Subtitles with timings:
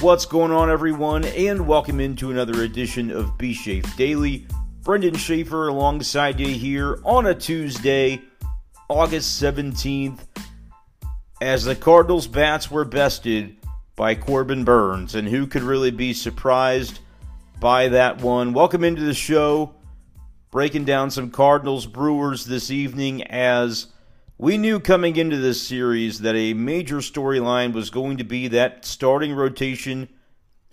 [0.00, 4.46] What's going on, everyone, and welcome into another edition of B Shafe Daily.
[4.84, 8.22] Brendan Schaefer alongside you here on a Tuesday,
[8.88, 10.20] August 17th,
[11.42, 13.56] as the Cardinals' bats were bested
[13.96, 15.16] by Corbin Burnes.
[15.16, 17.00] And who could really be surprised
[17.58, 18.52] by that one?
[18.52, 19.74] Welcome into the show.
[20.52, 23.88] Breaking down some Cardinals Brewers this evening as
[24.40, 28.84] we knew coming into this series that a major storyline was going to be that
[28.84, 30.08] starting rotation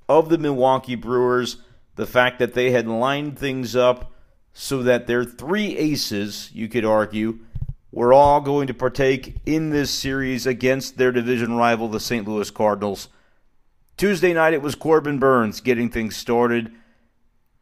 [0.07, 1.57] of the Milwaukee Brewers.
[1.95, 4.12] The fact that they had lined things up
[4.54, 7.40] so that their three aces, you could argue,
[7.91, 12.27] were all going to partake in this series against their division rival, the St.
[12.27, 13.07] Louis Cardinals.
[13.98, 16.71] Tuesday night, it was Corbin Burnes getting things started,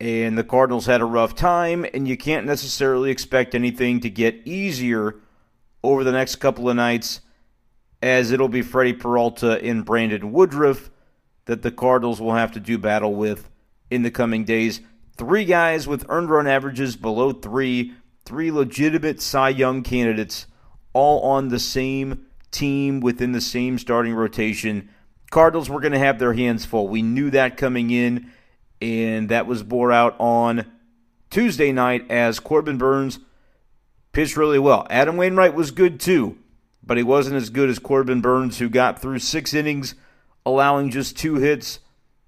[0.02, 4.42] and the Cardinals had a rough time, and you can't necessarily expect anything to get
[4.44, 5.16] easier
[5.84, 7.22] over the next couple of nights,
[8.02, 10.90] as it'll be Freddie Peralta and Brandon Woodruff
[11.46, 13.50] that the Cardinals will have to do battle with
[13.90, 14.82] in the coming days.
[15.18, 17.94] Three guys with earned run averages below three,
[18.26, 20.48] three legitimate Cy Young candidates,
[20.94, 24.90] all on the same team within the same starting rotation.
[25.32, 26.88] Cardinals were going to have their hands full.
[26.88, 28.32] We knew that coming in,
[28.82, 30.66] and that was bore out on
[31.30, 33.20] Tuesday night as Corbin Burnes
[34.14, 34.88] pitched really well.
[34.90, 36.38] Adam Wainwright was good too,
[36.82, 39.96] but he wasn't as good as Corbin Burnes, who got through six innings,
[40.46, 41.80] allowing just two hits,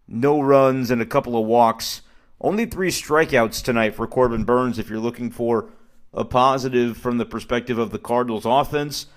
[0.07, 2.01] no runs, and a couple of walks.
[2.41, 5.69] Only three strikeouts tonight for Corbin Burnes if you're looking for
[6.13, 9.07] a positive from the perspective of the Cardinals offense.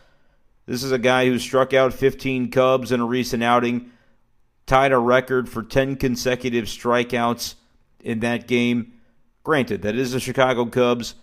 [0.67, 3.91] This is a guy who struck out 15 Cubs in a recent outing,
[4.67, 7.55] tied a record for 10 consecutive strikeouts
[8.01, 8.93] in that game.
[9.43, 11.15] Granted, that is the Chicago Cubs.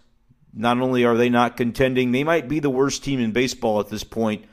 [0.55, 3.89] Not only are they not contending, they might be the worst team in baseball at
[3.89, 4.45] this point.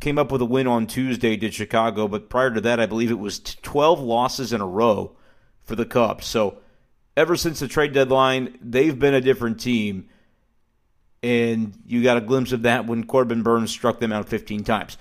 [0.00, 3.10] Came up with a win on Tuesday, did Chicago, but prior to that, I believe
[3.10, 5.16] it was 12 losses in a row
[5.62, 6.26] for the Cubs.
[6.26, 6.58] So
[7.16, 10.08] ever since the trade deadline, they've been a different team.
[11.22, 14.96] And you got a glimpse of that when Corbin Burnes struck them out 15 times.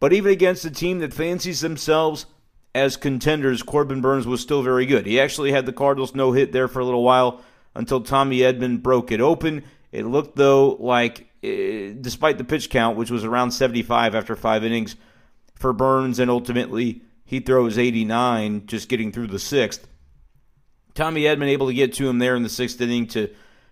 [0.00, 2.26] But even against a team that fancies themselves
[2.74, 5.06] as contenders, Corbin Burnes was still very good.
[5.06, 7.40] He actually had the Cardinals no hit there for a little while
[7.74, 9.64] until Tommy Edman broke it open.
[9.96, 14.62] It looked, though, like uh, despite the pitch count, which was around 75 after five
[14.62, 14.94] innings
[15.54, 19.88] for Burnes, and ultimately he throws 89, just getting through the sixth.
[20.94, 23.30] Tommy Edman able to get to him there in the sixth inning to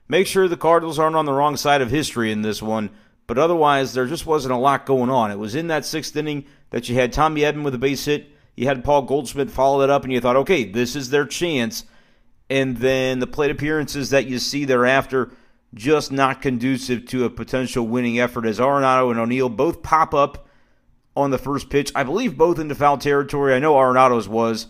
[0.09, 2.89] make sure the Cardinals aren't on the wrong side of history in this one.
[3.27, 5.31] But otherwise, there just wasn't a lot going on.
[5.31, 8.29] It was in that sixth inning that you had Tommy Edman with a base hit.
[8.57, 11.85] You had Paul Goldschmidt follow it up, and you thought, okay, this is their chance.
[12.49, 15.31] And then the plate appearances that you see thereafter
[15.75, 20.47] just not conducive to a potential winning effort as Arenado and O'Neill both pop up
[21.17, 21.91] on the first pitch.
[21.95, 23.55] I believe both into foul territory.
[23.55, 24.69] I know Arenado's was.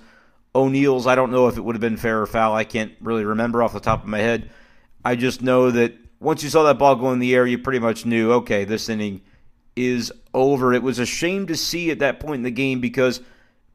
[0.55, 2.55] O'Neill's, I don't know if it would have been fair or foul.
[2.55, 4.51] I can't really remember off the top of my head.
[5.05, 7.81] I just know that once you saw that ball go in the air, you pretty
[7.81, 9.21] much knew, okay, this inning
[9.75, 10.73] is over.
[10.73, 13.21] It was a shame to see at that point in the game because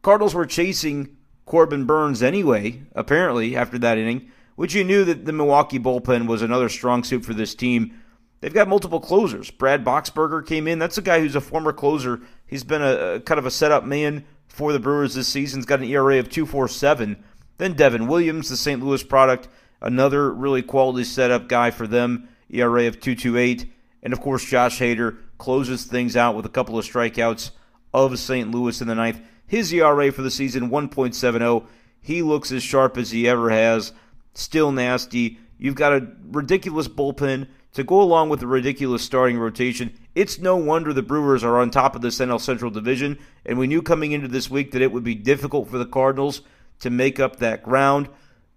[0.01, 5.31] Cardinals were chasing Corbin Burnes anyway, apparently, after that inning which you knew that the
[5.31, 7.97] Milwaukee bullpen was another strong suit for this team.
[8.42, 9.50] They've got multiple closers.
[9.50, 10.80] Brad Boxberger came in.
[10.80, 12.20] That's a guy who's a former closer.
[12.46, 15.59] He's been a, a kind of a setup man for the Brewers this season.
[15.59, 17.22] He's got an ERA of 2.47.
[17.58, 18.84] Then Devin Williams, the St.
[18.84, 19.47] Louis product,
[19.80, 23.70] another really quality setup guy for them, ERA of 2.28.
[24.03, 27.52] And of course, Josh Hader closes things out with a couple of strikeouts
[27.94, 28.52] of St.
[28.52, 29.22] Louis in the ninth.
[29.47, 31.66] His ERA for the season 1.70.
[32.02, 33.94] He looks as sharp as he ever has
[34.39, 35.39] still nasty.
[35.57, 39.94] You've got a ridiculous bullpen to go along with the ridiculous starting rotation.
[40.16, 43.67] It's no wonder the Brewers are on top of the NL Central Division, and we
[43.67, 46.41] knew coming into this week that it would be difficult for the Cardinals
[46.79, 48.09] to make up that ground.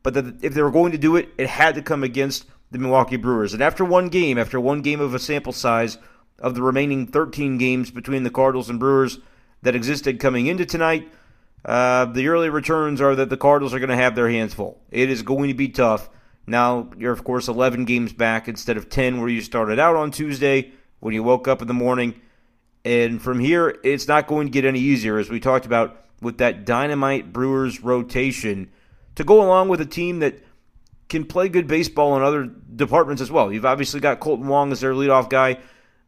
[0.03, 2.79] But that if they were going to do it, it had to come against the
[2.79, 3.53] Milwaukee Brewers.
[3.53, 5.99] And after one game, after one game of a sample size
[6.39, 9.19] of the remaining 13 games between the Cardinals and Brewers
[9.63, 11.09] that existed coming into tonight,
[11.65, 14.81] uh, the early returns are that the Cardinals are going to have their hands full.
[14.91, 16.09] It is going to be tough.
[16.47, 20.11] Now, you're, of course, 11 games back instead of 10 where you started out on
[20.11, 22.21] Tuesday when you woke up in the morning.
[22.85, 26.39] And from here, it's not going to get any easier, as we talked about with
[26.39, 28.71] that dynamite Brewers rotation
[29.15, 30.41] to go along with a team that
[31.09, 33.53] can play good baseball in other departments as well.
[33.53, 35.59] You've obviously got Kolten Wong as their leadoff guy.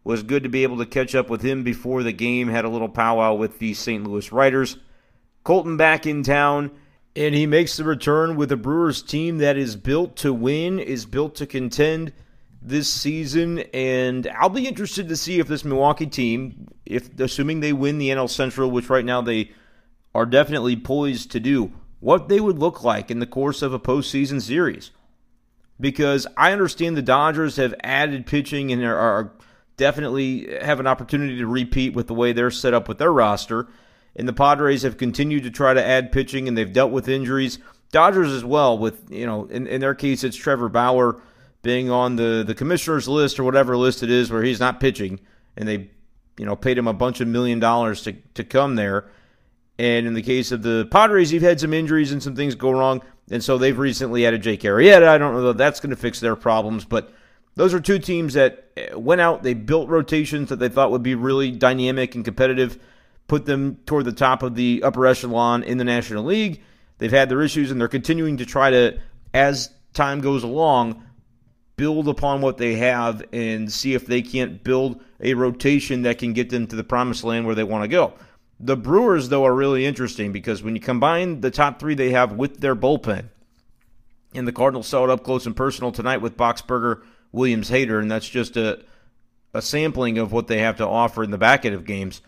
[0.03, 2.49] Was good to be able to catch up with him before the game.
[2.49, 4.05] Had a little powwow with the St.
[4.05, 4.77] Louis Writers.
[5.45, 6.71] Kolten back in town,
[7.15, 11.07] and he makes the return with a Brewers team that is built to win, is
[11.07, 12.13] built to contend
[12.63, 13.59] this season.
[13.75, 18.09] And I'll be interested to see if this Milwaukee team, if assuming they win the
[18.09, 19.53] NL Central, which right now they
[20.15, 23.79] are definitely poised to do, what they would look like in the course of a
[23.79, 24.91] postseason series.
[25.79, 29.33] Because I understand the Dodgers have added pitching and are
[29.77, 33.69] definitely have an opportunity to repeat with the way they're set up with their roster.
[34.17, 37.59] And the Padres have continued to try to add pitching and they've dealt with injuries.
[37.91, 41.21] Dodgers as well, with, you know, in, in their case, it's Trevor Bauer
[41.63, 45.21] being on the, the commissioner's list or whatever list it is where he's not pitching.
[45.57, 45.91] And they,
[46.39, 49.11] you know, paid him a bunch of million dollars to, to come there.
[49.79, 52.71] And in the case of the Padres, you've had some injuries and some things go
[52.71, 53.03] wrong.
[53.31, 55.09] And so they've recently added Jake Arrieta.
[55.09, 57.13] I don't know that that's going to fix their problems, but
[57.57, 61.03] those are two teams that eh, went out, they built rotations that they thought would
[61.03, 62.79] be really dynamic and competitive,
[63.27, 66.63] put them toward the top of the upper echelon in the National League.
[66.99, 68.99] They've had their issues, and they're continuing to try to,
[69.33, 71.03] as time goes along,
[71.77, 76.33] build upon what they have and see if they can't build a rotation that can
[76.33, 78.15] get them to the promised land where they want to go.
[78.61, 82.33] The Brewers, though, are really interesting because when you combine the top three they have
[82.33, 83.25] with their bullpen,
[84.35, 88.11] and the Cardinals saw it up close and personal tonight with Boxberger Williams Hader, and
[88.11, 88.81] that's just a
[89.55, 92.21] a sampling of what they have to offer in the back end of games.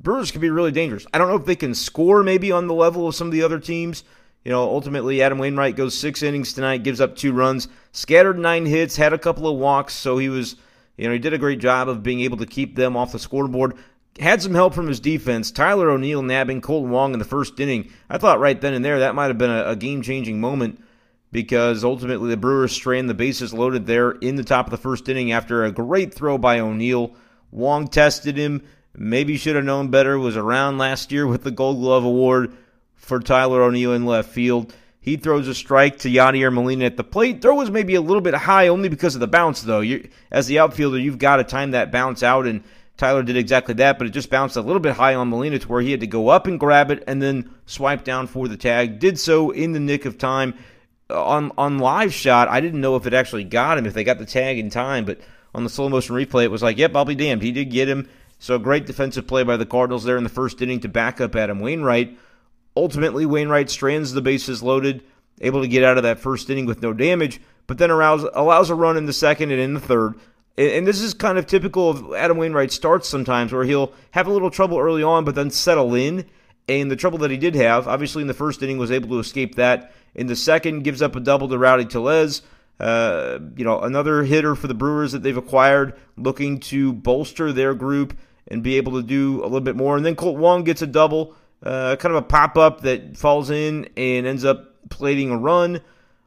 [0.00, 1.06] Brewers could be really dangerous.
[1.12, 3.42] I don't know if they can score maybe on the level of some of the
[3.42, 4.02] other teams.
[4.44, 8.64] You know, ultimately, Adam Wainwright goes six innings tonight, gives up two runs, scattered nine
[8.64, 10.56] hits, had a couple of walks, so he was,
[10.96, 13.18] you know, he did a great job of being able to keep them off the
[13.18, 13.74] scoreboard.
[14.18, 15.50] Had some help from his defense.
[15.50, 17.90] Tyler O'Neill nabbing Kolten Wong in the first inning.
[18.08, 20.82] I thought right then and there that might have been a, a game changing moment
[21.32, 25.08] because ultimately the Brewers strand the bases loaded there in the top of the first
[25.08, 27.14] inning after a great throw by O'Neill.
[27.50, 28.62] Wong tested him.
[28.94, 30.18] Maybe should have known better.
[30.18, 32.52] Was around last year with the Gold Glove Award
[32.96, 34.74] for Tyler O'Neill in left field.
[35.02, 37.40] He throws a strike to Yadier Molina at the plate.
[37.40, 39.80] Throw was maybe a little bit high only because of the bounce, though.
[39.80, 42.62] you as the outfielder, you've got to time that bounce out, and
[42.98, 45.68] Tyler did exactly that, but it just bounced a little bit high on Molina to
[45.68, 48.58] where he had to go up and grab it and then swipe down for the
[48.58, 48.98] tag.
[48.98, 50.54] Did so in the nick of time
[51.08, 54.04] uh, on on live shot, I didn't know if it actually got him, if they
[54.04, 55.18] got the tag in time, but
[55.54, 57.40] on the slow motion replay, it was like, yep, I'll be damned.
[57.40, 58.06] He did get him.
[58.40, 61.36] So great defensive play by the Cardinals there in the first inning to back up
[61.36, 62.16] Adam Wainwright.
[62.74, 65.02] Ultimately, Wainwright strands the bases loaded,
[65.42, 68.70] able to get out of that first inning with no damage, but then allows, allows
[68.70, 70.14] a run in the second and in the third.
[70.56, 74.32] And this is kind of typical of Adam Wainwright starts sometimes, where he'll have a
[74.32, 76.24] little trouble early on, but then settle in.
[76.66, 79.18] And the trouble that he did have, obviously in the first inning, was able to
[79.18, 82.40] escape that in the second, gives up a double to Rowdy Tellez.
[82.78, 87.74] Uh, you know, another hitter for the Brewers that they've acquired, looking to bolster their
[87.74, 88.16] group
[88.50, 89.96] and be able to do a little bit more.
[89.96, 93.50] And then Kolten Wong gets a double, uh, kind of a pop up that falls
[93.50, 95.80] in and ends up plating a run.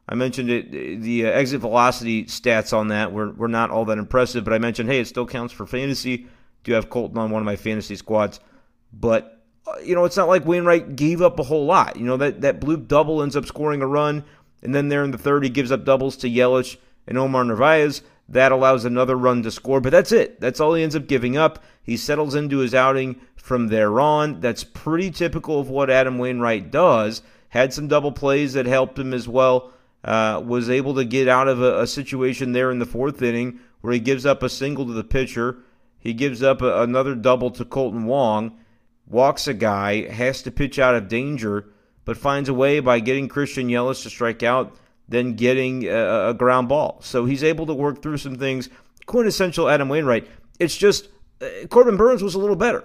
[0.08, 0.70] I mentioned it,
[1.02, 4.58] the uh, exit velocity stats on that were, were not all that impressive, but I
[4.58, 6.26] mentioned, hey, it still counts for fantasy.
[6.62, 8.40] Do you have Kolten on one of my fantasy squads,
[8.92, 9.34] but
[9.82, 11.96] you know, it's not like Wainwright gave up a whole lot.
[11.96, 14.24] You know, that, that blue double ends up scoring a run,
[14.62, 16.76] and then there in the third, he gives up doubles to Yelich
[17.06, 18.02] and Omar Narvaez.
[18.28, 20.40] That allows another run to score, but that's it.
[20.40, 21.62] That's all he ends up giving up.
[21.82, 24.40] He settles into his outing from there on.
[24.40, 27.22] That's pretty typical of what Adam Wainwright does.
[27.50, 29.72] Had some double plays that helped him as well.
[30.02, 33.58] Uh, was able to get out of a, a, situation there in the fourth inning
[33.80, 35.58] where he gives up a single to the pitcher.
[35.98, 38.58] He gives up a, another double to Kolten Wong
[39.06, 41.66] walks a guy, has to pitch out of danger,
[42.04, 44.76] but finds a way by getting Christian Yelich to strike out,
[45.08, 46.98] then getting a, a ground ball.
[47.00, 48.68] So he's able to work through some things.
[49.06, 50.28] Quintessential Adam Wainwright.
[50.58, 51.08] It's just
[51.40, 52.84] uh, Corbin Burnes was a little better.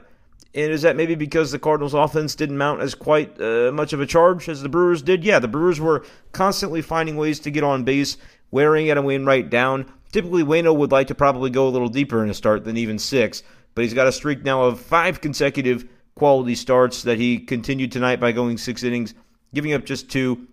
[0.56, 4.02] And is that maybe because the Cardinals' offense didn't mount as quite uh, much of
[4.02, 5.24] a charge as the Brewers did?
[5.24, 8.18] Yeah, the Brewers were constantly finding ways to get on base,
[8.50, 9.86] wearing Adam Wainwright down.
[10.12, 12.98] Typically, Wayno would like to probably go a little deeper in a start than even
[12.98, 13.44] six,
[13.76, 18.20] but he's got a streak now of five consecutive quality starts that he continued tonight
[18.20, 19.14] by going six innings,
[19.54, 20.48] giving up just two.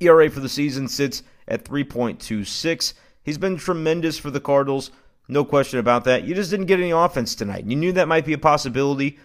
[0.00, 2.94] ERA for the season sits at 3.26.
[3.22, 4.90] He's been tremendous for the Cardinals,
[5.28, 6.24] no question about that.
[6.24, 7.64] You just didn't get any offense tonight.
[7.64, 9.18] You knew that might be a possibility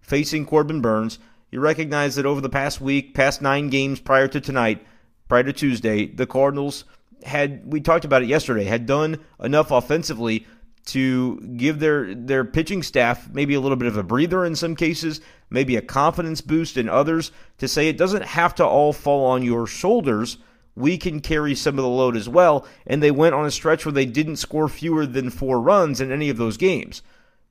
[0.00, 1.18] facing Corbin Burnes.
[1.50, 4.84] You recognize that over the past week, past nine games prior to tonight,
[5.28, 6.84] prior to Tuesday, the Cardinals
[7.24, 10.46] had, we talked about it yesterday, had done enough offensively
[10.86, 14.76] to give their their pitching staff maybe a little bit of a breather in some
[14.76, 19.26] cases, maybe a confidence boost in others to say it doesn't have to all fall
[19.26, 20.38] on your shoulders.
[20.76, 22.66] We can carry some of the load as well.
[22.86, 26.12] And they went on a stretch where they didn't score fewer than four runs in
[26.12, 27.02] any of those games,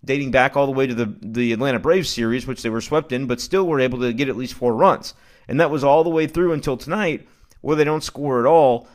[0.04, 3.12] dating back all the way to the the Atlanta Braves series, which they were swept
[3.12, 5.14] in, but still were able to get at least four runs.
[5.48, 7.28] And that was all the way through until tonight,
[7.62, 8.88] where they don't score at all.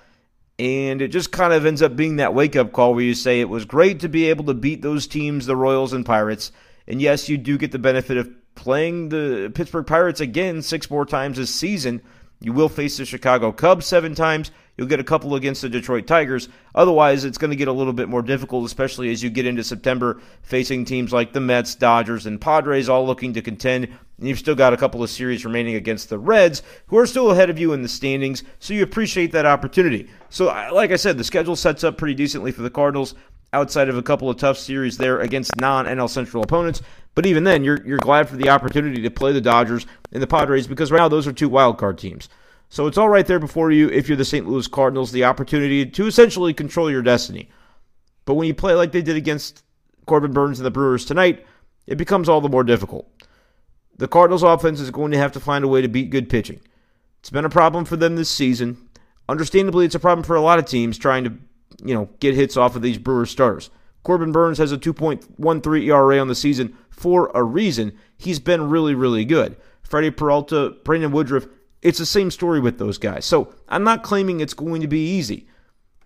[0.61, 3.41] And it just kind of ends up being that wake up call where you say
[3.41, 6.53] it was great to be able to beat those teams, the Royals and Pirates.
[6.87, 11.07] And yes, you do get the benefit of playing the Pittsburgh Pirates again six more
[11.07, 12.03] times this season.
[12.41, 14.51] You will face the Chicago Cubs seven times.
[14.77, 16.49] You'll get a couple against the Detroit Tigers.
[16.75, 19.63] Otherwise, it's going to get a little bit more difficult, especially as you get into
[19.63, 23.85] September, facing teams like the Mets, Dodgers, and Padres, all looking to contend.
[23.85, 27.31] And you've still got a couple of series remaining against the Reds, who are still
[27.31, 28.43] ahead of you in the standings.
[28.59, 30.09] So you appreciate that opportunity.
[30.31, 33.15] So, like I said, the schedule sets up pretty decently for the Cardinals
[33.53, 36.81] outside of a couple of tough series there against non NL Central opponents.
[37.15, 40.27] But even then, you're you're glad for the opportunity to play the Dodgers and the
[40.27, 42.29] Padres because right now those are two wild card teams.
[42.69, 44.49] So it's all right there before you if you're the St.
[44.49, 47.51] Louis Cardinals, the opportunity to essentially control your destiny.
[48.25, 49.65] But when you play like they did against
[50.07, 51.45] Corbin Burnes and the Brewers tonight,
[51.87, 53.11] it becomes all the more difficult.
[53.97, 56.61] The Cardinals offense is going to have to find a way to beat good pitching.
[57.19, 58.89] It's been a problem for them this season.
[59.29, 61.35] Understandably, it's a problem for a lot of teams trying to
[61.85, 63.71] you know, get hits off of these Brewers starters.
[64.03, 67.93] Corbin Burnes has a 2.13 ERA on the season for a reason.
[68.17, 69.57] He's been really, really good.
[69.83, 71.47] Freddie Peralta, Brandon Woodruff,
[71.83, 73.25] it's the same story with those guys.
[73.25, 75.49] So I'm not claiming it's going to be easy,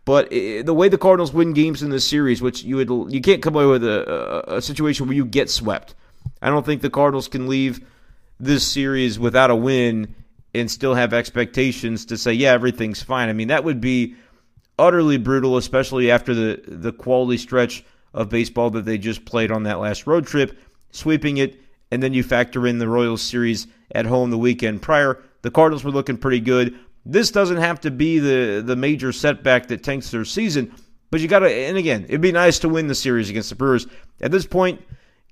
[0.04, 3.42] but the way the Cardinals win games in this series, which you would you can't
[3.42, 5.94] come away with a, a situation where you get swept.
[6.40, 7.84] I don't think the Cardinals can leave
[8.38, 10.14] this series without a win
[10.54, 13.28] and still have expectations to say, yeah, everything's fine.
[13.28, 14.14] I mean, that would be
[14.78, 19.64] utterly brutal, especially after the, the quality stretch of baseball that they just played on
[19.64, 20.58] that last road trip,
[20.90, 25.22] sweeping it, and then you factor in the Royals series at home the weekend prior.
[25.42, 26.78] The Cardinals were looking pretty good.
[27.04, 30.74] This doesn't have to be the, the major setback that tanks their season,
[31.10, 33.56] but you got to, and again, it'd be nice to win the series against the
[33.56, 33.86] Brewers.
[34.20, 34.80] At this point,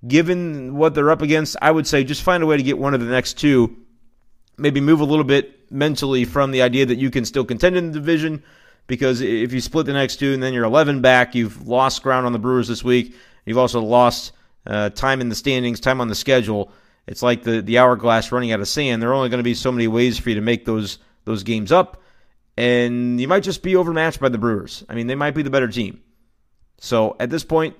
[0.07, 2.95] given what they're up against, I would say just find a way to get one
[2.95, 3.77] of the next two.
[4.59, 7.87] Maybe move a little bit mentally from the idea that you can still contend in
[7.87, 8.43] the division
[8.87, 12.27] because if you split the next two and then you're 11 back, you've lost ground
[12.27, 13.15] on the Brewers this week.
[13.45, 14.33] You've also lost
[14.67, 16.73] uh, time in the standings, time on the schedule.
[17.07, 19.03] It's like the, the hourglass running out of sand.
[19.03, 21.45] There are only going to be so many ways for you to make those those
[21.45, 22.03] games up,
[22.57, 24.85] and you might just be overmatched by the Brewers.
[24.89, 26.03] I mean, they might be the better team.
[26.79, 27.77] So at this point,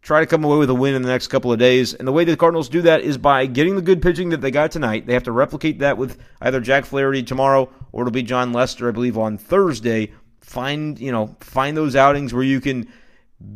[0.00, 1.92] try to come away with a win in the next couple of days.
[1.92, 4.50] And the way the Cardinals do that is by getting the good pitching that they
[4.50, 5.06] got tonight.
[5.06, 8.88] They have to replicate that with either Jack Flaherty tomorrow or it'll be Jon Lester,
[8.88, 10.12] I believe, on Thursday.
[10.40, 12.86] Find you know find those outings where you can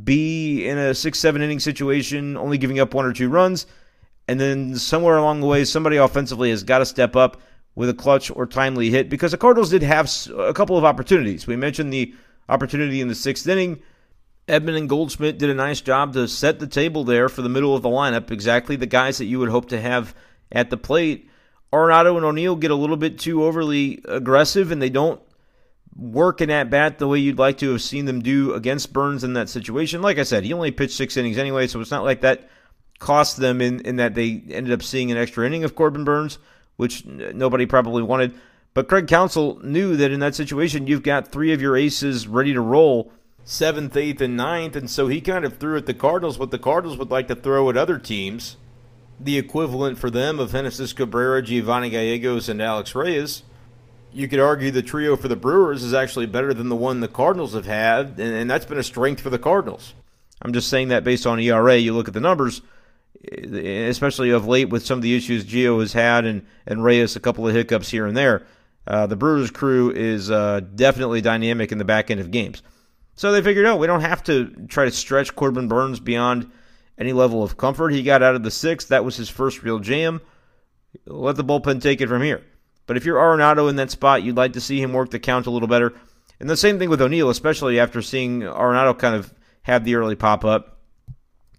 [0.02, 3.66] be in a six seven inning situation, only giving up one or two runs,
[4.26, 7.42] and then somewhere along the way, somebody offensively has got to step up
[7.74, 11.46] with a clutch or timely hit because the Cardinals did have a couple of opportunities.
[11.46, 12.14] We mentioned the
[12.48, 13.82] opportunity in the sixth inning.
[14.48, 17.76] Edman and Goldschmidt did a nice job to set the table there for the middle
[17.76, 20.14] of the lineup, exactly the guys that you would hope to have
[20.50, 21.28] at the plate.
[21.72, 25.20] Arenado and O'Neill get a little bit too overly aggressive and they don't
[25.96, 29.24] work in at bat the way you'd like to have seen them do against Burnes
[29.24, 30.02] in that situation.
[30.02, 32.48] Like I said, he only pitched six innings anyway, so it's not like that
[32.98, 36.38] cost them in, in that they ended up seeing an extra inning of Corbin Burnes,
[36.76, 38.34] which nobody probably wanted.
[38.74, 42.52] But Craig Counsell knew that in that situation, you've got three of your aces ready
[42.52, 43.12] to roll,
[43.44, 46.58] seventh, eighth, and ninth, and so he kind of threw at the Cardinals what the
[46.58, 48.56] Cardinals would like to throw at other teams
[49.22, 53.42] the equivalent for them of Genesis Cabrera, Giovanni Gallegos, and Alex Reyes.
[54.12, 57.08] You could argue the trio for the Brewers is actually better than the one the
[57.08, 59.94] Cardinals have had, and, and that's been a strength for the Cardinals.
[60.42, 61.76] I'm just saying that based on ERA.
[61.76, 62.62] You look at the numbers,
[63.32, 67.20] especially of late with some of the issues Gio has had and, and Reyes, a
[67.20, 68.46] couple of hiccups here and there.
[68.86, 72.62] Uh, the Brewers crew is uh, definitely dynamic in the back end of games.
[73.14, 76.50] So they figured out we don't have to try to stretch Corbin Burnes beyond
[76.98, 77.90] any level of comfort.
[77.90, 78.88] He got out of the sixth.
[78.88, 80.20] That was his first real jam.
[81.06, 82.42] Let the bullpen take it from here.
[82.86, 85.46] But if you're Arenado in that spot, you'd like to see him work the count
[85.46, 85.94] a little better.
[86.40, 89.32] And the same thing with O'Neill, especially after seeing Arenado kind of
[89.62, 90.78] have the early pop up.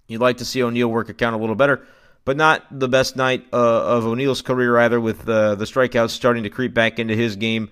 [0.07, 1.88] You'd like to see O'Neill work a count a little better,
[2.25, 6.43] but not the best night uh, of O'Neill's career either, with uh, the strikeouts starting
[6.43, 7.71] to creep back into his game.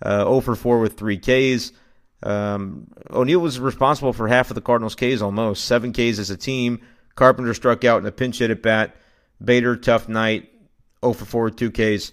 [0.00, 1.72] Uh, 0 for 4 with three Ks.
[2.22, 6.36] Um, O'Neill was responsible for half of the Cardinals' Ks almost, seven Ks as a
[6.36, 6.80] team.
[7.20, 8.96] Carpenter struck out in a pinch hit at bat.
[9.44, 10.50] Bader, tough night,
[11.04, 12.12] 0 for 4, 2 Ks.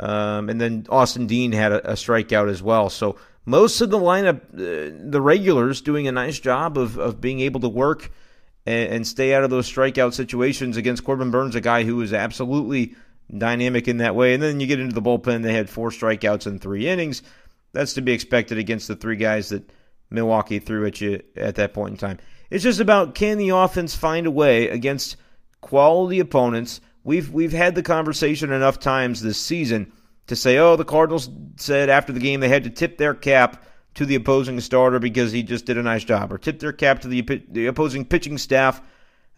[0.00, 2.88] Um, and then Austin Dean had a, a, strikeout as well.
[2.88, 7.40] So most of the lineup, uh, the regulars, doing a nice job of, of being
[7.40, 8.10] able to work
[8.64, 12.14] and, and stay out of those strikeout situations against Corbin Burnes, a guy who is
[12.14, 12.94] absolutely
[13.36, 14.32] dynamic in that way.
[14.32, 17.22] And then you get into the bullpen, they had four strikeouts in three innings.
[17.74, 19.70] That's to be expected against the three guys that
[20.08, 22.18] Milwaukee threw at you at that point in time.
[22.50, 25.16] It's just about can the offense find a way against
[25.60, 26.80] quality opponents.
[27.04, 29.92] We've we've had the conversation enough times this season
[30.26, 33.64] to say, oh, the Cardinals said after the game they had to tip their cap
[33.94, 37.00] to the opposing starter because he just did a nice job, or tip their cap
[37.00, 38.82] to the, the opposing pitching staff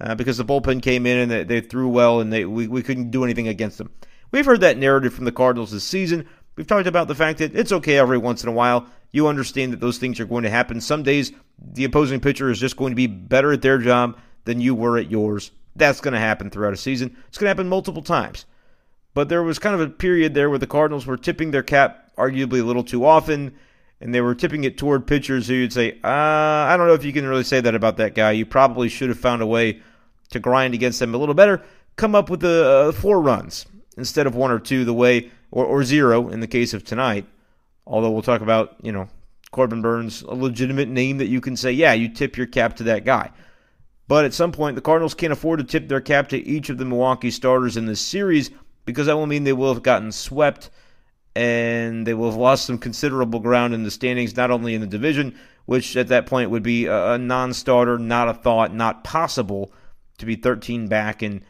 [0.00, 2.82] uh, because the bullpen came in and they, they threw well and they, we, we
[2.82, 3.90] couldn't do anything against them.
[4.32, 6.26] We've heard that narrative from the Cardinals this season.
[6.56, 8.86] We've talked about the fact that it's okay every once in a while.
[9.10, 10.80] You understand that those things are going to happen.
[10.80, 14.60] Some days the opposing pitcher is just going to be better at their job than
[14.60, 15.50] you were at yours.
[15.76, 17.16] That's going to happen throughout a season.
[17.28, 18.44] It's going to happen multiple times.
[19.14, 22.12] But there was kind of a period there where the Cardinals were tipping their cap
[22.16, 23.54] arguably a little too often,
[24.00, 27.04] and they were tipping it toward pitchers who you'd say, uh, I don't know if
[27.04, 28.32] you can really say that about that guy.
[28.32, 29.80] You probably should have found a way
[30.30, 31.62] to grind against them a little better.
[31.96, 35.64] Come up with the uh, four runs instead of one or two, the way, or,
[35.64, 37.26] or zero in the case of tonight.
[37.88, 39.08] Although we'll talk about, you know,
[39.50, 42.82] Corbin Burnes, a legitimate name that you can say, yeah, you tip your cap to
[42.84, 43.30] that guy.
[44.06, 46.78] But at some point, the Cardinals can't afford to tip their cap to each of
[46.78, 48.50] the Milwaukee starters in this series
[48.84, 50.70] because that will mean they will have gotten swept
[51.34, 54.86] and they will have lost some considerable ground in the standings, not only in the
[54.86, 55.34] division,
[55.66, 59.72] which at that point would be a, non starter, not a thought, not possible
[60.18, 61.22] to be 13 back.
[61.22, 61.42] And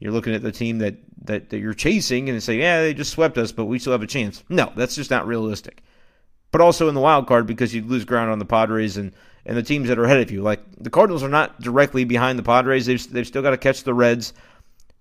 [0.00, 3.12] you're looking at the team that, that, that you're chasing and say, yeah, they just
[3.12, 4.42] swept us, but we still have a chance.
[4.48, 5.82] No, that's just not realistic.
[6.50, 9.12] But also in the wild card because you'd lose ground on the Padres and
[9.46, 10.42] and the teams that are ahead of you.
[10.42, 12.86] Like the Cardinals are not directly behind the Padres.
[12.86, 14.32] They've, they've still got to catch the Reds.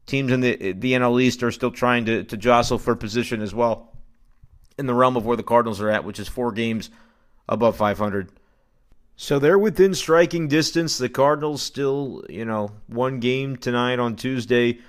[0.06, 3.54] Teams in the the NL East are still trying to, to jostle for position as
[3.54, 3.92] well
[4.78, 6.90] in the realm of where the Cardinals are at, which is four games
[7.48, 8.32] above 500.
[9.22, 10.98] So they're within striking distance.
[10.98, 14.80] The Cardinals still, you know, one game tonight on Tuesday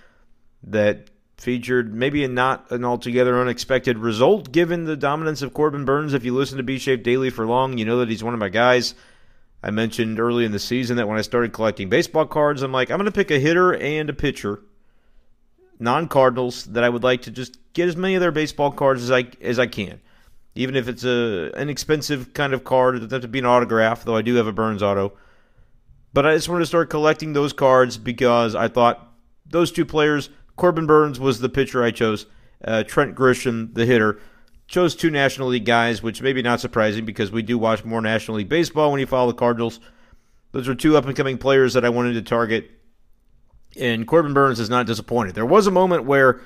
[0.63, 6.15] that featured maybe a not an altogether unexpected result given the dominance of Corbin Burnes.
[6.15, 8.39] If you listen to B Shafe Daily for long, you know that he's one of
[8.39, 8.95] my guys.
[9.65, 12.93] I mentioned early in the season that when I started collecting baseball cards, I'm like,
[12.93, 14.63] I'm going to pick a hitter and a pitcher,
[15.81, 19.03] non Cardinals, that I would like to just get as many of their baseball cards
[19.03, 20.01] as I as I can.
[20.55, 23.47] Even if it's a an expensive kind of card, it doesn't have to be an
[23.47, 25.13] autograph, though I do have a Burnes auto.
[26.13, 29.13] But I just wanted to start collecting those cards because I thought
[29.47, 32.27] those two players, Corbin Burnes was the pitcher I chose,
[32.65, 34.21] uh, Trent Grisham, the hitter
[34.71, 38.01] chose two National League guys, which may be not surprising because we do watch more
[38.01, 39.81] National League baseball when you follow the Cardinals.
[40.53, 42.71] Those are two up and coming players that I wanted to target.
[43.77, 45.35] And Corbin Burnes is not disappointed.
[45.35, 46.41] There was a moment where,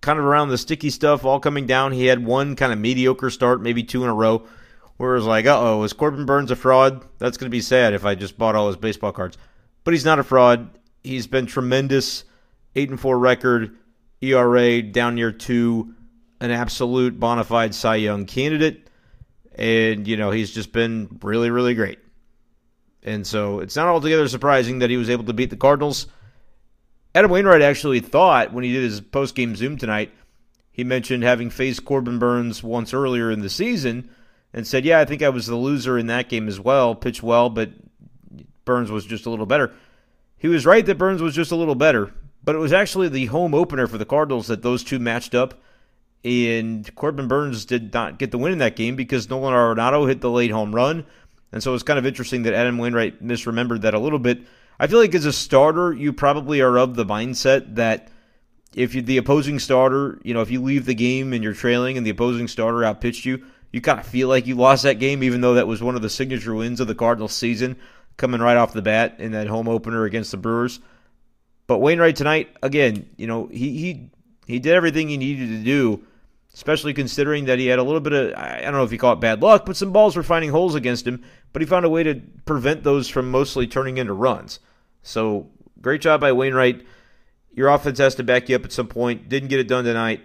[0.00, 3.30] kind of around the sticky stuff all coming down, he had one kind of mediocre
[3.30, 4.46] start, maybe two in a row,
[4.96, 7.04] where it was like, uh oh, is Corbin Burnes a fraud?
[7.18, 9.38] That's going to be sad if I just bought all his baseball cards.
[9.84, 10.70] But he's not a fraud.
[11.02, 12.24] He's been tremendous.
[12.74, 13.76] 8 and 4 record,
[14.20, 15.94] ERA down near 2
[16.40, 18.88] an absolute bona fide Cy Young candidate.
[19.54, 21.98] And, you know, he's just been really, really great.
[23.02, 26.06] And so it's not altogether surprising that he was able to beat the Cardinals.
[27.14, 30.12] Adam Wainwright actually thought when he did his post game Zoom tonight,
[30.70, 34.10] he mentioned having faced Corbin Burnes once earlier in the season
[34.52, 36.94] and said, Yeah, I think I was the loser in that game as well.
[36.94, 37.70] Pitched well, but
[38.64, 39.72] Burnes was just a little better.
[40.36, 42.12] He was right that Burnes was just a little better,
[42.44, 45.60] but it was actually the home opener for the Cardinals that those two matched up
[46.24, 50.20] and Corbin Burnes did not get the win in that game because Nolan Arenado hit
[50.20, 51.06] the late home run.
[51.52, 54.40] And so it's kind of interesting that Adam Wainwright misremembered that a little bit.
[54.78, 58.10] I feel like as a starter, you probably are of the mindset that
[58.74, 61.96] if you, the opposing starter, you know, if you leave the game and you're trailing
[61.96, 65.22] and the opposing starter outpitched you, you kind of feel like you lost that game,
[65.22, 67.76] even though that was one of the signature wins of the Cardinals season,
[68.16, 70.80] coming right off the bat in that home opener against the Brewers.
[71.66, 74.10] But Wainwright tonight, again, you know, he he
[74.46, 76.06] he did everything he needed to do
[76.54, 79.12] especially considering that he had a little bit of, I don't know if you call
[79.12, 81.88] it bad luck, but some balls were finding holes against him, but he found a
[81.88, 84.58] way to prevent those from mostly turning into runs.
[85.02, 86.84] So great job by Wainwright.
[87.52, 89.28] Your offense has to back you up at some point.
[89.28, 90.20] Didn't get it done tonight.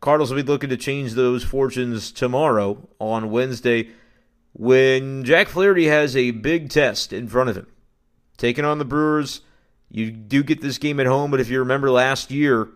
[0.00, 3.90] Cardinals will be looking to change those fortunes tomorrow on Wednesday
[4.52, 7.66] when Jack Flaherty has a big test in front of him.
[8.36, 9.40] Taking on the Brewers,
[9.90, 12.68] you do get this game at home, but if you remember last year,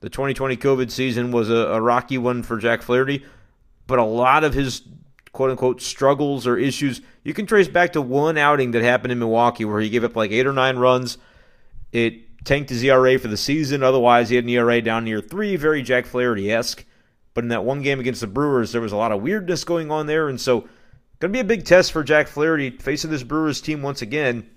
[0.00, 3.24] the 2020 COVID season was a, a rocky one for Jack Flaherty,
[3.86, 4.82] but a lot of his
[5.32, 9.18] quote unquote struggles or issues you can trace back to one outing that happened in
[9.18, 11.18] Milwaukee where he gave up like eight or nine runs.
[11.92, 13.82] It tanked his ERA for the season.
[13.82, 16.84] Otherwise, he had an ERA down near three, very Jack Flaherty esque.
[17.34, 19.90] But in that one game against the Brewers, there was a lot of weirdness going
[19.90, 20.28] on there.
[20.28, 20.60] And so,
[21.20, 24.48] going to be a big test for Jack Flaherty facing this Brewers team once again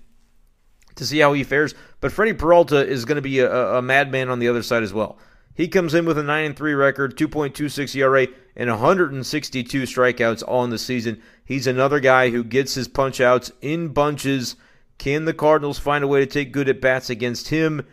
[0.96, 1.74] to see how he fares.
[2.00, 4.92] But Freddie Peralta is going to be a, a madman on the other side as
[4.92, 5.18] well.
[5.54, 10.70] He comes in with a 9 and 3 record, 2.26 ERA, and 162 strikeouts on
[10.70, 11.22] the season.
[11.44, 14.56] He's another guy who gets his punch outs in bunches.
[14.98, 17.86] Can the Cardinals find a way to take good at bats against him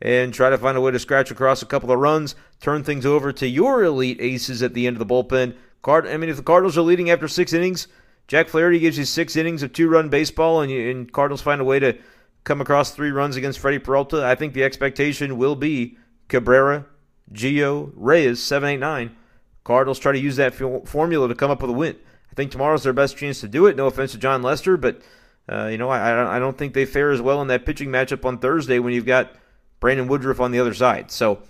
[0.00, 3.04] and try to find a way to scratch across a couple of runs, turn things
[3.04, 5.56] over to your elite aces at the end of the bullpen?
[5.82, 7.88] Card I mean if the Cardinals are leading after 6 innings,
[8.28, 11.64] Jack Flaherty gives you 6 innings of two-run baseball and, you, and Cardinals find a
[11.64, 11.96] way to
[12.44, 16.86] come across three runs against Freddie Peralta, I think the expectation will be Cabrera,
[17.32, 19.16] Gio, Reyes, 7 8 9.
[19.64, 21.96] Cardinals try to use that formula to come up with a win.
[22.30, 23.76] I think tomorrow's their best chance to do it.
[23.76, 25.02] No offense to Jon Lester, but
[25.50, 28.24] uh, you know I, I don't think they fare as well in that pitching matchup
[28.24, 29.32] on Thursday when you've got
[29.80, 31.10] Brandon Woodruff on the other side.
[31.10, 31.42] So,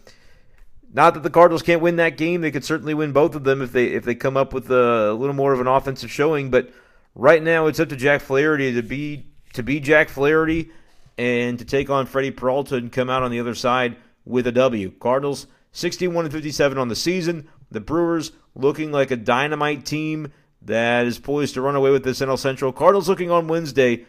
[0.93, 3.63] not that the Cardinals can't win that game; they could certainly win both of them
[3.63, 6.51] if they if they come up with a, a little more of an offensive showing.
[6.51, 6.71] But
[7.15, 10.71] right now, it's up to Jack Flaherty to be to be Jack Flaherty
[11.17, 14.53] and to take on Freddie Peralta and come out on the other side with a
[14.53, 14.91] W.
[14.99, 15.47] Cardinals
[15.79, 17.49] 61 and 57 on the season.
[17.71, 22.19] The Brewers looking like a dynamite team that is poised to run away with this
[22.19, 22.73] NL Central.
[22.73, 24.05] Cardinals looking on Wednesday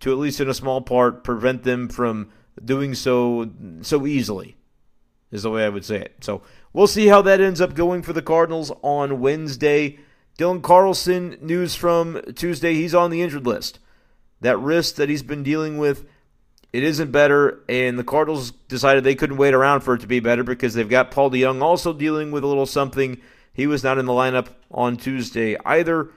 [0.00, 2.30] to at least in a small part prevent them from
[2.62, 3.50] doing so
[3.80, 4.56] so easily.
[5.30, 6.22] Is the way I would say it.
[6.22, 9.98] So we'll see how that ends up going for the Cardinals on Wednesday.
[10.38, 13.78] Dylan Carlson, news from Tuesday, he's on the injured list.
[14.42, 16.04] That wrist that he's been dealing with
[16.76, 20.20] it isn't better, and the Cardinals decided they couldn't wait around for it to be
[20.20, 23.18] better because they've got Paul DeJong also dealing with a little something.
[23.54, 26.10] He was not in the lineup on Tuesday either,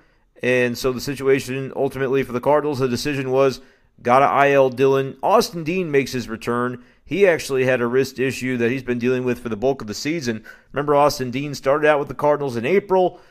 [0.43, 3.61] and so the situation ultimately for the Cardinals, the decision was
[4.01, 5.17] got to IL Dylan.
[5.23, 6.83] Austin Dean makes his return.
[7.05, 9.87] He actually had a wrist issue that he's been dealing with for the bulk of
[9.87, 10.43] the season.
[10.73, 13.21] Remember, Austin Dean started out with the Cardinals in April,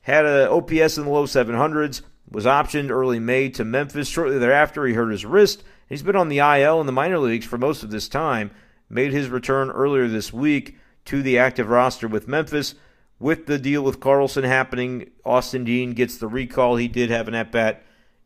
[0.00, 4.08] had a OPS in the low 700s, was optioned early May to Memphis.
[4.08, 7.46] Shortly thereafter, he hurt his wrist He's been on the IL in the minor leagues
[7.46, 8.50] for most of this time.
[8.90, 12.74] Made his return earlier this week to the active roster with Memphis.
[13.18, 16.76] With the deal with Carlson happening, Austin Dean gets the recall.
[16.76, 17.82] He did have an at bat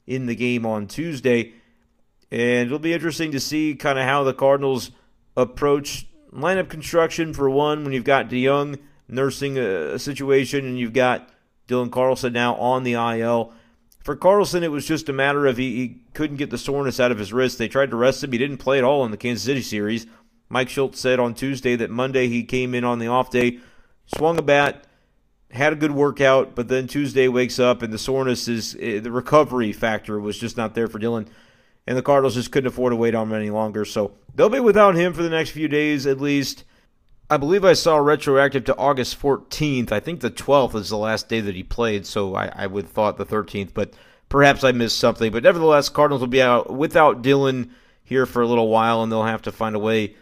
[0.06, 1.54] in the game on Tuesday.
[2.30, 4.90] And it'll be interesting to see kind of how the Cardinals
[5.36, 11.28] approach lineup construction for one when you've got DeJong nursing a situation and you've got
[11.68, 13.52] Dylan Carlson now on the IL.
[14.02, 17.12] For Carlson, it was just a matter of he, he couldn't get the soreness out
[17.12, 17.58] of his wrist.
[17.58, 18.32] They tried to rest him.
[18.32, 20.06] He didn't play at all in the Kansas City series.
[20.48, 23.58] Mike Shildt said on Tuesday that Monday he came in on the off day,
[24.06, 24.86] swung a bat,
[25.50, 29.12] had a good workout, but then Tuesday wakes up and the soreness is eh, the
[29.12, 31.28] recovery factor was just not there for Dylan.
[31.86, 33.84] And the Cardinals just couldn't afford to wait on him any longer.
[33.84, 36.64] So they'll be without him for the next few days at least.
[37.32, 39.90] I believe I saw retroactive to August 14th.
[39.90, 42.86] I think the 12th is the last day that he played, so I, I would
[42.86, 43.94] thought the 13th, but
[44.28, 45.32] perhaps I missed something.
[45.32, 47.70] But nevertheless, Cardinals will be out without Dylan
[48.04, 50.14] here for a little while, and they'll have to find a way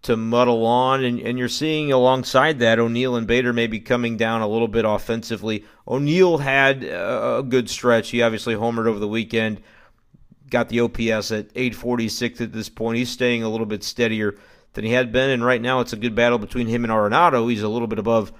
[0.00, 1.04] to muddle on.
[1.04, 4.86] And, and you're seeing alongside that, O'Neill and Bader maybe coming down a little bit
[4.86, 5.66] offensively.
[5.86, 8.08] O'Neill had a, a good stretch.
[8.08, 9.60] He obviously homered over the weekend,
[10.48, 12.96] got the OPS at 846 at this point.
[12.96, 14.38] He's staying a little bit steadier
[14.74, 15.30] than he had been.
[15.30, 17.50] And right now, it's a good battle between him and Arenado.
[17.50, 18.32] He's a little bit above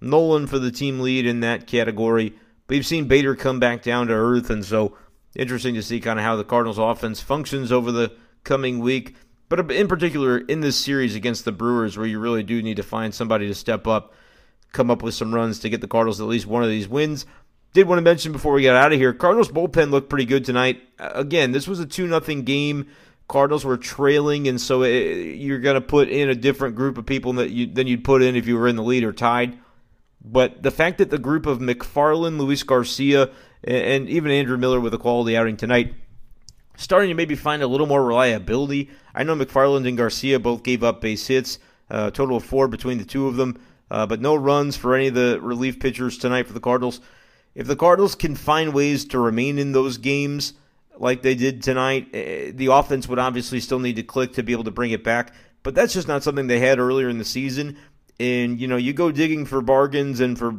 [0.00, 2.34] Nolan for the team lead in that category.
[2.66, 4.96] But you've seen Bader come back down to earth, and so
[5.36, 8.12] interesting to see kind of how the Cardinals' offense functions over the
[8.44, 9.14] coming week.
[9.48, 12.82] But in particular, in this series against the Brewers, where you really do need to
[12.82, 14.14] find somebody to step up,
[14.72, 17.26] come up with some runs to get the Cardinals at least one of these wins.
[17.74, 20.44] Did want to mention before we get out of here, Cardinals bullpen looked pretty good
[20.44, 20.82] tonight.
[20.98, 22.88] Again, this was a 2 0 game.
[23.28, 27.06] Cardinals were trailing, and so it, you're going to put in a different group of
[27.06, 29.58] people that you, than you'd put in if you were in the lead or tied.
[30.24, 33.30] But the fact that the group of McFarland, Luis Garcia,
[33.64, 35.94] and, and even Andrew Miller with a quality outing tonight,
[36.76, 38.90] starting to maybe find a little more reliability.
[39.14, 41.58] I know McFarland and Garcia both gave up base hits,
[41.90, 44.94] uh, a total of four between the two of them, uh, but no runs for
[44.94, 47.00] any of the relief pitchers tonight for the Cardinals.
[47.54, 50.54] If the Cardinals can find ways to remain in those games,
[51.02, 52.08] like they did tonight.
[52.14, 55.04] Eh, the offense would obviously still need to click to be able to bring it
[55.04, 57.76] back, but that's just not something they had earlier in the season.
[58.18, 60.52] And you know, you go digging for bargains and for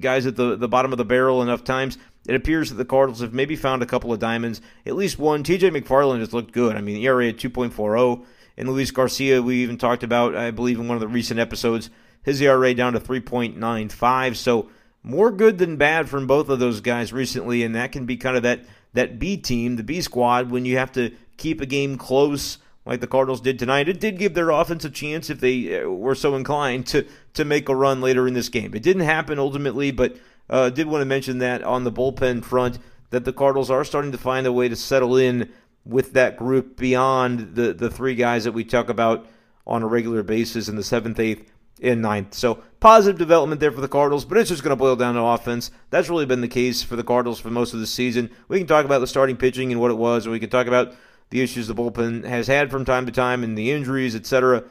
[0.00, 3.20] guys at the the bottom of the barrel enough times, it appears that the Cardinals
[3.20, 4.60] have maybe found a couple of diamonds.
[4.84, 5.44] At least one.
[5.44, 5.70] T.J.
[5.70, 6.74] McFarland has looked good.
[6.74, 8.24] I mean, ERA at 2.40,
[8.58, 11.90] and Luis Garcia we even talked about, I believe, in one of the recent episodes,
[12.24, 14.34] his ERA down to 3.95.
[14.34, 14.68] So
[15.04, 18.36] more good than bad from both of those guys recently, and that can be kind
[18.36, 18.64] of that
[18.96, 23.00] that B team, the B squad, when you have to keep a game close like
[23.00, 23.88] the Cardinals did tonight.
[23.88, 27.44] It did give their offense a chance if they uh, were so inclined to to
[27.44, 28.74] make a run later in this game.
[28.74, 30.16] It didn't happen ultimately, but
[30.48, 32.78] uh, did want to mention that on the bullpen front
[33.10, 35.52] that the Cardinals are starting to find a way to settle in
[35.84, 39.26] with that group beyond the the three guys that we talk about
[39.66, 42.34] on a regular basis in the seventh, eighth, in ninth.
[42.34, 45.20] So positive development there for the Cardinals, but it's just going to boil down to
[45.20, 45.70] offense.
[45.90, 48.30] That's really been the case for the Cardinals for most of the season.
[48.48, 50.66] We can talk about the starting pitching and what it was, or we can talk
[50.66, 50.94] about
[51.30, 54.64] the issues the bullpen has had from time to time and the injuries, etc.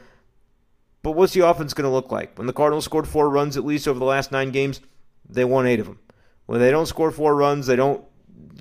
[1.02, 2.36] But what's the offense going to look like?
[2.36, 4.80] When the Cardinals scored four runs at least over the last nine games,
[5.28, 6.00] they won eight of them.
[6.46, 8.04] When they don't score four runs, they don't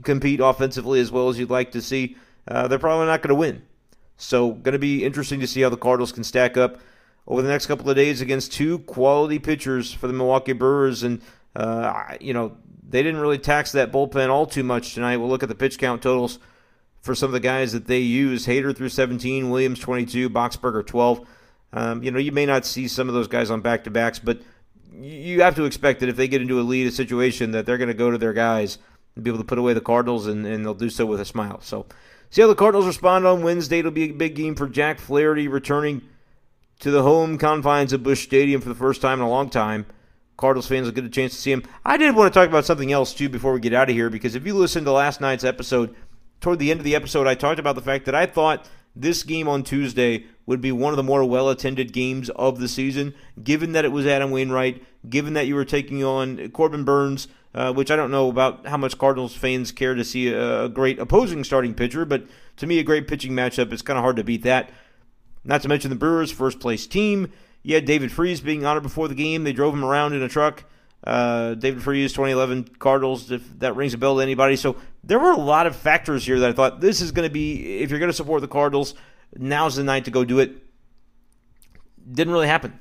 [0.03, 2.17] compete offensively as well as you'd like to see.
[2.47, 3.63] Uh, they're probably not going to win
[4.17, 6.79] So, going to be interesting to see how the Cardinals can stack up
[7.27, 11.03] over the next couple of days against two quality pitchers for the Milwaukee Brewers.
[11.03, 11.21] And,
[11.55, 12.57] uh, you know,
[12.87, 15.17] they didn't really tax that bullpen all too much tonight.
[15.17, 16.39] We'll look at the pitch count totals
[17.01, 18.45] for some of the guys that they use.
[18.45, 21.27] Hader through 17, Williams 22, Boxberger 12.
[21.73, 24.19] Um, you know, you may not see some of those guys on back to backs,
[24.19, 24.39] but
[24.93, 27.77] you have to expect that if they get into a lead a situation that they're
[27.77, 28.77] going to go to their guys
[29.15, 31.25] and be able to put away the Cardinals, and, and they'll do so with a
[31.25, 31.59] smile.
[31.61, 31.85] So,
[32.29, 33.79] see how the Cardinals respond on Wednesday.
[33.79, 36.01] It'll be a big game for Jack Flaherty returning
[36.79, 39.85] to the home confines of Busch Stadium for the first time in a long time.
[40.37, 41.63] Cardinals fans will get a chance to see him.
[41.85, 44.09] I did want to talk about something else too before we get out of here
[44.09, 45.95] because if you listen to last night's episode,
[46.41, 49.23] toward the end of the episode, I talked about the fact that I thought this
[49.23, 53.13] game on Tuesday would be one of the more well attended games of the season,
[53.43, 57.73] given that it was Adam Wainwright, given that you were taking on Corbin Burnes, uh,
[57.73, 60.99] which I don't know about how much Cardinals fans care to see a, a great
[60.99, 62.25] opposing starting pitcher, but
[62.57, 63.73] to me, a great pitching matchup.
[63.73, 64.69] It's kind of hard to beat that.
[65.45, 67.31] Not to mention the Brewers' first place team.
[67.61, 69.43] You had David Freese being honored before the game.
[69.43, 70.65] They drove him around in a truck.
[71.03, 74.55] Uh, David Freese, 2011 Cardinals, if that rings a bell to anybody.
[74.55, 77.33] So there were a lot of factors here that I thought this is going to
[77.33, 78.95] be, if you're going to support the Cardinals,
[79.35, 80.51] now's the night to go do it.
[82.11, 82.79] Didn't really happen.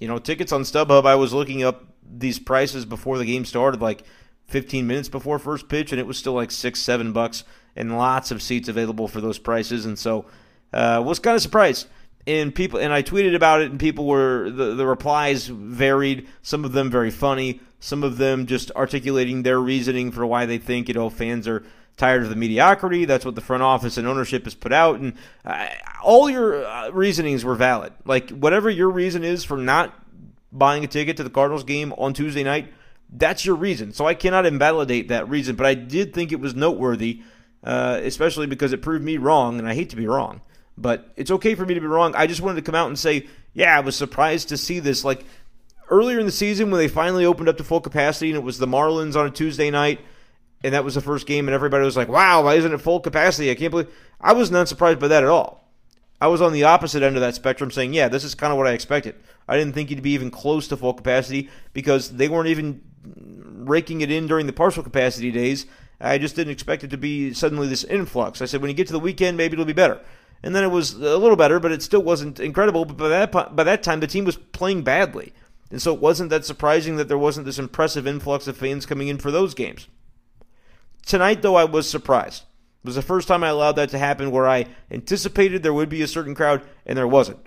[0.00, 3.82] You know, tickets on StubHub, I was looking up these prices before the game started,
[3.82, 4.04] like
[4.48, 8.30] 15 minutes before first pitch, and it was still like six, seven bucks, and lots
[8.30, 9.84] of seats available for those prices.
[9.84, 10.24] And so,
[10.72, 11.88] uh, was kind of surprised.
[12.26, 16.26] And people, and I tweeted about it, and people were the the replies varied.
[16.42, 20.58] Some of them very funny, some of them just articulating their reasoning for why they
[20.58, 21.64] think you know fans are
[21.96, 23.04] tired of the mediocrity.
[23.04, 25.68] That's what the front office and ownership has put out, and uh,
[26.02, 27.92] all your uh, reasonings were valid.
[28.04, 29.94] Like whatever your reason is for not
[30.52, 32.72] buying a ticket to the Cardinals game on Tuesday night,
[33.10, 33.92] that's your reason.
[33.92, 37.22] So I cannot invalidate that reason, but I did think it was noteworthy,
[37.62, 40.40] uh, especially because it proved me wrong, and I hate to be wrong.
[40.78, 42.14] But it's okay for me to be wrong.
[42.14, 45.04] I just wanted to come out and say, yeah, I was surprised to see this.
[45.04, 45.24] Like
[45.88, 48.58] earlier in the season when they finally opened up to full capacity and it was
[48.58, 50.00] the Marlins on a Tuesday night
[50.66, 53.00] and that was the first game, and everybody was like, "Wow, why isn't it full
[53.00, 53.92] capacity?" I can't believe.
[54.20, 55.70] I was not surprised by that at all.
[56.20, 58.58] I was on the opposite end of that spectrum, saying, "Yeah, this is kind of
[58.58, 59.14] what I expected."
[59.48, 62.80] I didn't think you'd be even close to full capacity because they weren't even
[63.64, 65.66] raking it in during the partial capacity days.
[66.00, 68.42] I just didn't expect it to be suddenly this influx.
[68.42, 70.00] I said, when you get to the weekend, maybe it'll be better.
[70.46, 72.84] And then it was a little better, but it still wasn't incredible.
[72.84, 75.32] But by that by that time, the team was playing badly,
[75.72, 79.08] and so it wasn't that surprising that there wasn't this impressive influx of fans coming
[79.08, 79.88] in for those games.
[81.04, 82.44] Tonight, though, I was surprised.
[82.84, 85.88] It was the first time I allowed that to happen where I anticipated there would
[85.88, 87.44] be a certain crowd, and there wasn't.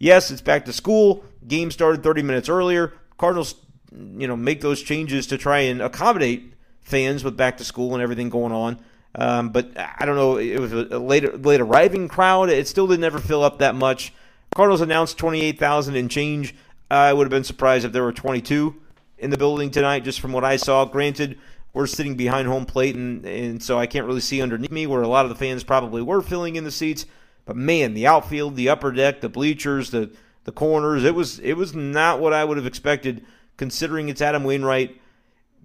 [0.00, 1.24] Yes, it's back to school.
[1.46, 2.94] Game started 30 minutes earlier.
[3.16, 3.54] Cardinals,
[3.92, 8.02] you know, make those changes to try and accommodate fans with back to school and
[8.02, 8.80] everything going on.
[9.14, 10.36] Um, but I don't know.
[10.36, 12.48] It was a late, late arriving crowd.
[12.48, 14.12] It still didn't ever fill up that much.
[14.54, 16.54] Cardinals announced 28,000 and change.
[16.90, 18.74] I would have been surprised if there were 22
[19.18, 20.84] in the building tonight, just from what I saw.
[20.84, 21.38] Granted,
[21.72, 25.02] we're sitting behind home plate, and, and so I can't really see underneath me where
[25.02, 27.06] a lot of the fans probably were filling in the seats.
[27.44, 30.10] But man, the outfield, the upper deck, the bleachers, the
[30.44, 33.24] the corners, it was it was not what I would have expected
[33.56, 34.98] considering it's Adam Wainwright,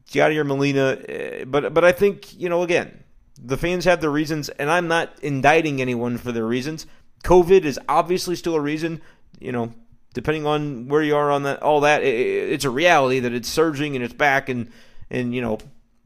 [0.10, 0.98] Yadier Molina.
[1.08, 3.04] Eh, but but I think you know again,
[3.42, 6.86] the fans have their reasons, and I'm not indicting anyone for their reasons.
[7.24, 9.02] COVID is obviously still a reason.
[9.40, 9.74] You know,
[10.14, 13.50] depending on where you are on that, all that, it, it's a reality that it's
[13.50, 14.72] surging and it's back, and
[15.10, 15.60] and you know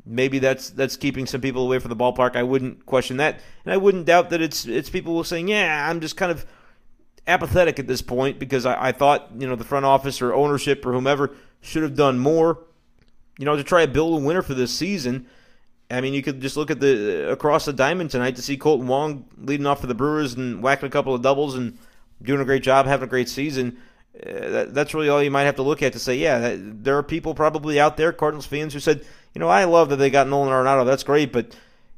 [0.05, 2.35] maybe that's that's keeping some people away from the ballpark.
[2.35, 6.01] I wouldn't question that, and I wouldn't doubt that it's it's people saying, "Yeah, I'm
[6.01, 6.45] just kind of
[7.27, 10.85] apathetic at this point because I, I thought you know the front office or ownership
[10.85, 12.63] or whomever should have done more,
[13.37, 15.27] you know, to try to build a winner for this season."
[15.91, 18.86] I mean, you could just look at the across the diamond tonight to see Kolten
[18.86, 21.78] Wong leading off for the Brewers and whacking a couple of doubles and
[22.21, 23.78] doing a great job, having a great season.
[24.15, 26.84] Uh, that, that's really all you might have to look at to say, yeah, that,
[26.84, 29.95] there are people probably out there, Cardinals fans, who said, you know, I love that
[29.95, 30.86] they got Nolan Arenado.
[30.86, 31.56] That's great, but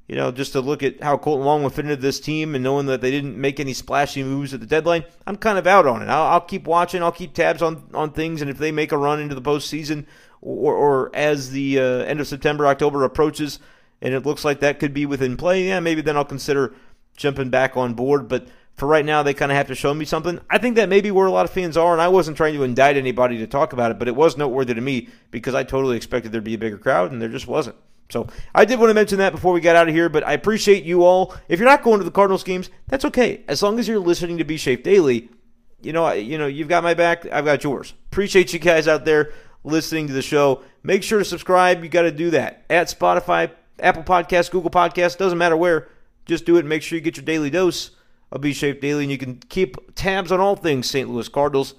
[0.07, 2.63] you know, just to look at how Kolten Wong would fit into this team and
[2.63, 5.87] knowing that they didn't make any splashy moves at the deadline, I'm kind of out
[5.87, 6.09] on it.
[6.09, 7.01] I'll, I'll keep watching.
[7.01, 10.05] I'll keep tabs on, on things, and if they make a run into the postseason
[10.41, 13.59] or, or as the uh, end of September, October approaches,
[14.01, 16.73] and it looks like that could be within play, yeah, maybe then I'll consider
[17.15, 18.27] jumping back on board.
[18.27, 20.39] But for right now, they kind of have to show me something.
[20.49, 22.53] I think that may be where a lot of fans are, and I wasn't trying
[22.55, 25.63] to indict anybody to talk about it, but it was noteworthy to me because I
[25.63, 27.75] totally expected there'd be a bigger crowd, and there just wasn't.
[28.09, 30.33] So I did want to mention that before we got out of here, but I
[30.33, 31.33] appreciate you all.
[31.47, 33.43] If you're not going to the Cardinals games, that's okay.
[33.47, 35.29] As long as you're listening to B Shafe Daily,
[35.81, 37.93] you know, you know, you've got my back, I've got yours.
[38.11, 39.31] Appreciate you guys out there
[39.63, 40.63] listening to the show.
[40.83, 41.83] Make sure to subscribe.
[41.83, 45.89] You got to do that at Spotify, Apple Podcasts, Google Podcasts, doesn't matter where.
[46.25, 47.91] Just do it and make sure you get your daily dose
[48.31, 51.09] of B Shafe Daily, and you can keep tabs on all things St.
[51.09, 51.75] Louis Cardinals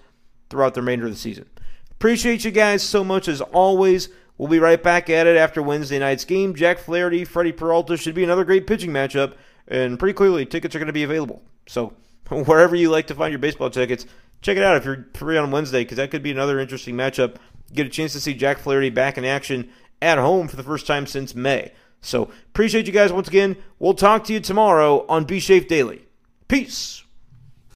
[0.51, 1.49] throughout the remainder of the season.
[1.93, 4.09] Appreciate you guys so much as always.
[4.37, 6.55] We'll be right back at it after Wednesday night's game.
[6.55, 9.35] Jack Flaherty, Freddie Peralta should be another great pitching matchup,
[9.69, 11.43] and pretty clearly tickets are going to be available.
[11.67, 11.95] So
[12.29, 14.05] wherever you like to find your baseball tickets,
[14.41, 17.37] check it out if you're free on Wednesday because that could be another interesting matchup.
[17.73, 19.71] Get a chance to see Jack Flaherty back in action
[20.03, 21.73] at home for the first time since May.
[22.03, 23.57] So appreciate you guys once again.
[23.79, 26.05] We'll talk to you tomorrow on B Shafe Daily.
[26.49, 27.05] Peace.